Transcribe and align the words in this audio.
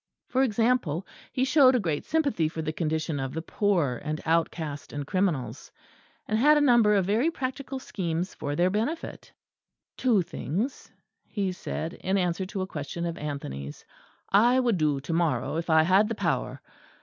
For 0.29 0.41
example, 0.41 1.05
he 1.31 1.45
showed 1.45 1.75
a 1.75 1.79
great 1.79 2.05
sympathy 2.05 2.49
for 2.49 2.63
the 2.63 2.73
condition 2.73 3.19
of 3.19 3.35
the 3.35 3.41
poor 3.43 4.01
and 4.03 4.19
outcast 4.25 4.91
and 4.91 5.05
criminals; 5.05 5.71
and 6.27 6.39
had 6.39 6.57
a 6.57 6.67
number 6.67 6.95
of 6.95 7.05
very 7.05 7.29
practical 7.29 7.77
schemes 7.77 8.33
for 8.33 8.55
their 8.55 8.71
benefit. 8.71 9.31
"Two 9.97 10.23
things," 10.23 10.91
he 11.27 11.51
said, 11.51 11.93
in 11.93 12.17
answer 12.17 12.47
to 12.47 12.63
a 12.63 12.65
question 12.65 13.05
of 13.05 13.15
Anthony's, 13.15 13.85
"I 14.29 14.59
would 14.59 14.77
do 14.79 14.99
to 14.99 15.13
morrow 15.13 15.57
if 15.57 15.69
I 15.69 15.83
had 15.83 16.09
the 16.09 16.15
power. 16.15 16.63